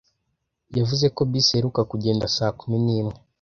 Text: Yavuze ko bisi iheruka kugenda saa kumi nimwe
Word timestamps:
Yavuze 0.77 1.05
ko 1.15 1.21
bisi 1.29 1.49
iheruka 1.53 1.81
kugenda 1.91 2.25
saa 2.35 2.53
kumi 2.59 2.77
nimwe 2.85 3.13